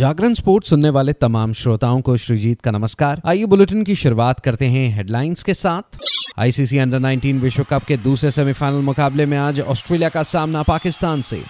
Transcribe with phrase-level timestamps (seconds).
[0.00, 4.66] जागरण sports सुनने वाले तमाम श्रोताओं को श्रीजीत का नमस्कार। आइए बुलेटिन की शुरुआत करते
[4.66, 5.98] हैं हेडलाइंस के साथ।
[6.38, 11.22] आईसीसी अंडर 19 विश्व कप के दूसरे सेमीफाइनल मुकाबले में आज ऑस्ट्रेलिया का सामना पाकिस्तान
[11.22, 11.42] से।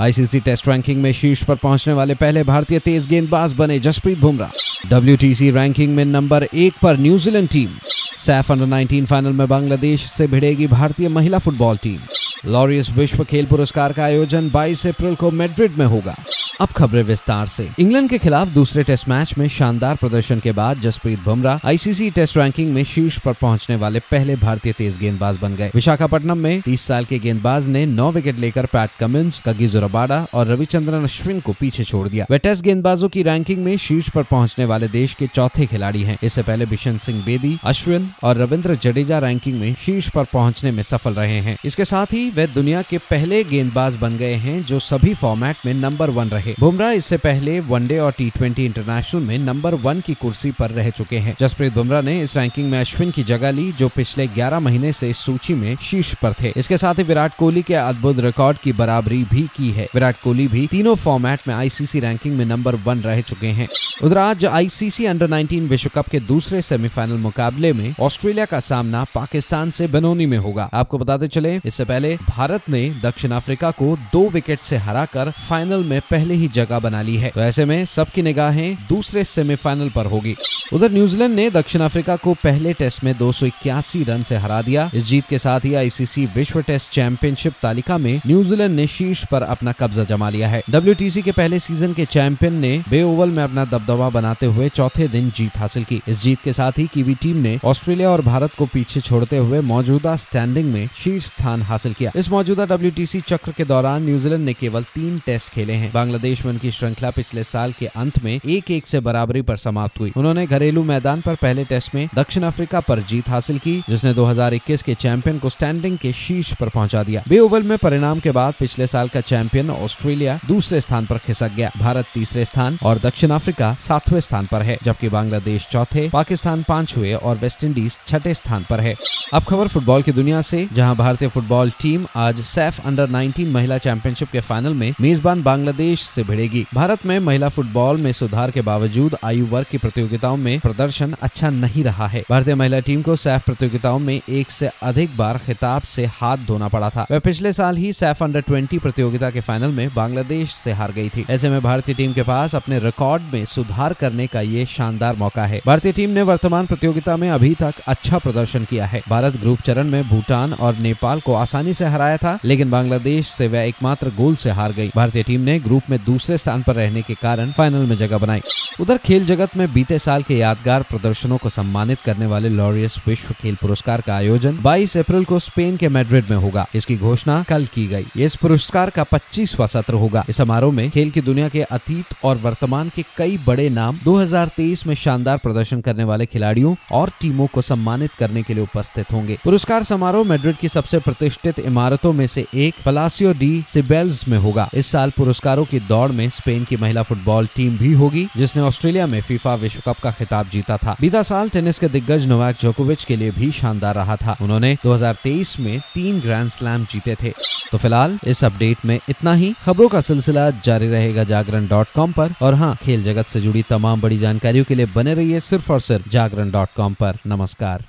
[0.00, 4.88] आईसीसी टेस्ट रैंकिंग में शीर्ष पर पहुँचने वाले पहले भारतीय तेज गेंदबाज बने जसप्रीत बुमराह।
[4.90, 7.76] डब्ल्यू रैंकिंग में नंबर एक पर New Zealand team
[8.18, 12.00] SAFF under 19 final में बांग्लादेश से भिड़ेगी भारतीय महिला फुटबॉल टीम
[12.46, 16.16] लॉरियस विश्व खेल पुरस्कार का आयोजन 22 अप्रैल को मेड्रिड में होगा।
[16.60, 20.80] अब खबरें विस्तार से। इंग्लैंड के खिलाफ दूसरे टेस्ट मैच में शानदार प्रदर्शन के बाद
[20.80, 25.54] Jasprit Bumrah ICC test ranking में शीर्ष पर पहुँचने वाले पहले भारतीय तेज गेंदबाज बन
[25.56, 30.26] गए। विशाखापट्टनम में 30 साल के गेंदबाज ने नौ विकेट लेकर पैट कमिंस, कगी जुराबाडा
[30.34, 34.22] और रविचंद्रन अश्विन को पीछे छोड़ दिया। वे टेस्ट गेंदबाजों की रैंकिंग में शीर्ष पर
[34.22, 38.74] पहुँचने वाले देश के चौथे खिलाड़ी हैं। इससे पहले बिशन सिंह बेदी, अश्विन और रविंद्र
[38.74, 42.82] जडेजा रैंकिंग में शीर्ष पर पहुँचने में सफल रहे हैं। इसके साथ ही वे दुनिया
[42.82, 47.16] के पहले गेंदबाज बन गए हैं जो सभी फॉर्मेट में नंबर वन रहे। बुमराह इससे
[47.16, 51.74] पहले वनडे और टी इंटरनेशनल में नंबर वन की कुर्सी पर रह चुके हैं। जसप्रीत
[51.74, 55.18] बुमराह ने इस रैंकिंग में अश्विन की जगह ली, जो पिछले 11 महीने से इस
[55.18, 59.24] सूची में शीर्ष पर थे। इसके साथ ही विराट कोहली के अद्भुत रिकॉर्ड की बराबरी
[59.24, 63.20] भी की है। विराट कोहली भी तीनों फॉर्मेट में आईसीसी रैंकिंग में नंबर वन रह
[63.20, 63.68] चुके हैं।
[64.04, 69.04] उधर आज आईसीसी अंडर 19 विश्व कप के दूसरे सेमीफाइनल मुकाबले में ऑस्ट्रेलिया का सामना
[69.04, 73.96] पाकिस्तान से बनोनी में होगा। आपको बताते चले, इससे पहले भारत ने दक्षिण अफ्रीका को
[74.12, 77.84] दो विकेट से हराकर फाइनल में पहले ही जगह बना ली है। तो ऐसे में
[77.86, 80.36] सबकी निगाहें दूसरे सेमीफाइनल पर होगी।
[80.72, 84.60] उधर न्यूजीलैंड ने दक्षिण अफ्रीका को पहले टेस्ट में दो सौ इक्यासी रन से हरा
[84.62, 89.24] दिया। इस जीत के साथ ही आईसीसी विश्व टेस्ट चैंपियनशिप तालिका में न्यूजीलैंड ने शीर्ष
[89.24, 93.30] पर अपना कब्जा जमा लिया है। डब्ल्यू के पहले सीज़न के चैंपियन ने बे ओवल
[93.30, 96.86] में अपना दबदबा बनाते हुए चौथे दिन जीत हासिल की। इस जीत के साथ ही
[96.86, 101.62] कीवी टीम ने ऑस्ट्रेलिया और भारत को पीछे छोड़ते हुए मौजूदा स्टैंडिंग में शीर्ष स्थान
[101.62, 105.90] हासिल किया। इस मौजूदा डब्ल्यूटीसी चक्र के दौरान न्यूजीलैंड ने केवल तीन टेस्ट खेले हैं।
[105.92, 110.00] बांग्लादेश में उनकी श्रृंखला पिछले साल के अंत में एक एक से बराबरी पर समाप्त
[110.00, 114.14] हुई। उन्होंने घरेलू मैदान पर पहले टेस्ट में दक्षिण अफ्रीका पर जीत हासिल की, जिसने
[114.14, 118.30] 2021 के चैंपियन को स्टैंडिंग के शीर्ष पर पहुँचा दिया। बे ओवल में परिणाम के
[118.30, 122.98] बाद पिछले साल का चैंपियन ऑस्ट्रेलिया दूसरे स्थान पर खिसक गया। भारत तीसरे स्थान और
[122.98, 128.34] दक्षिण अफ्रीका सातवें स्थान पर है, जबकि बांग्लादेश चौथे, पाकिस्तान पांचवे और वेस्ट इंडीज छठे
[128.34, 128.94] स्थान पर है।
[129.34, 133.78] अब खबर फुटबॉल की दुनिया से, जहाँ भारतीय फुटबॉल टीम आज सैफ अंडर 19 महिला
[133.78, 138.60] चैंपियनशिप के फाइनल में मेजबान बांग्लादेश से भिड़ेगी। भारत में महिला फुटबॉल में सुधार के
[138.62, 143.16] बावजूद आयु वर्ग की प्रतियोगिताओं में प्रदर्शन अच्छा नहीं रहा है। भारतीय महिला टीम को
[143.16, 147.52] सैफ प्रतियोगिताओं में एक से अधिक बार खिताब से हाथ धोना पड़ा था। वह पिछले
[147.52, 151.50] साल ही सैफ अंडर ट्वेंटी प्रतियोगिता के फाइनल में बांग्लादेश से हार गई थी। ऐसे
[151.50, 155.60] में भारतीय टीम के पास अपने रिकॉर्ड में सुधार करने का ये शानदार मौका है।
[155.66, 159.88] भारतीय टीम ने वर्तमान प्रतियोगिता में अभी तक अच्छा प्रदर्शन किया है। भारत ग्रुप चरण
[159.88, 164.36] में भूटान और नेपाल को आसानी से हराया था, लेकिन बांग्लादेश से वह एकमात्र गोल
[164.36, 167.86] से हार गई। भारतीय टीम ने ग्रुप में दूसरे स्थान पर रहने के कारण फाइनल
[167.86, 168.40] में जगह बनाई।
[168.80, 173.34] उधर खेल जगत में बीते साल के यादगार प्रदर्शनों को सम्मानित करने वाले लॉरियस विश्व
[173.42, 177.66] खेल पुरस्कार का आयोजन 22 अप्रैल को स्पेन के मैड्रिड में होगा। इसकी घोषणा कल
[177.74, 181.62] की गई। इस पुरस्कार का 25वां सत्र होगा। इस समारोह में खेल की दुनिया के
[181.62, 187.10] अतीत और वर्तमान के कई बड़े नाम 2023 में शानदार प्रदर्शन करने वाले खिलाड़ियों और
[187.20, 192.12] टीमों को सम्मानित करने के लिए उपस्थित होंगे। पुरस्कार समारोह मेड्रिड की सबसे प्रतिष्ठित इमारतों
[192.12, 196.64] में से एक पलासियो डी सिबेल्स में होगा। इस साल पुरस्कारों की दौड़ में स्पेन
[196.64, 200.76] की महिला फुटबॉल टीम भी होगी, जिसने ऑस्ट्रेलिया में फीफा विश्व कप का खिताब जीता
[200.76, 204.76] था। बीता साल टेनिस के दिग्गज नोवाक जोकोविच के लिए भी शानदार रहा था। उन्होंने
[204.82, 207.34] 2023 में तीन ग्रैंड स्लैम जीते थे।
[207.72, 212.12] तो फ़िलहाल इस अपडेट में इतना ही। खबरों का सिलसिला जारी रहेगा जागरण डॉट कॉम
[212.12, 215.72] पर। और हाँ खेल जगत से जुड़ी तमाम बड़ी जानकारियों के लिए बने रहिए सिर्फ़
[215.72, 217.87] और सिर्फ़ जागरण डॉट कॉम नमस्कार।